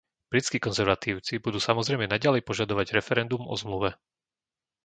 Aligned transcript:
Britskí 0.33 0.57
konzervatívci 0.65 1.33
budú 1.45 1.59
samozrejme 1.67 2.05
naďalej 2.15 2.41
požadovať 2.49 2.87
referendum 2.97 3.43
o 3.45 3.53
Zmluve. 3.61 3.91